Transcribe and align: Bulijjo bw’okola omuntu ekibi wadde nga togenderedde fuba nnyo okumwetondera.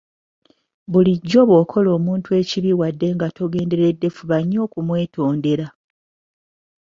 Bulijjo 0.91 1.41
bw’okola 1.49 1.89
omuntu 1.97 2.29
ekibi 2.41 2.71
wadde 2.79 3.07
nga 3.15 3.27
togenderedde 3.37 4.07
fuba 4.15 4.37
nnyo 4.43 4.59
okumwetondera. 4.65 5.67